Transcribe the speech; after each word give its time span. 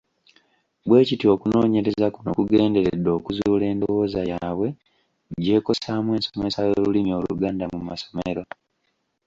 Bwe 0.87 1.07
kityo 1.07 1.27
okunoonyereza 1.35 2.07
kuno 2.15 2.29
kugenderedde 2.37 3.09
okuzuula 3.17 3.63
endowooza 3.73 4.21
yaabwe 4.31 4.67
gy’ekosaamu 5.43 6.09
ensomesa 6.17 6.59
y’olulimi 6.67 7.11
Oluganda 7.19 7.65
mu 7.73 7.81
masomero. 7.89 8.43